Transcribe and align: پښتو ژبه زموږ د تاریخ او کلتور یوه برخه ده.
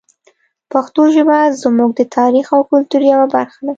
پښتو 0.71 1.01
ژبه 1.15 1.37
زموږ 1.61 1.89
د 1.99 2.01
تاریخ 2.17 2.47
او 2.55 2.61
کلتور 2.71 3.01
یوه 3.11 3.27
برخه 3.35 3.59
ده. 3.65 3.69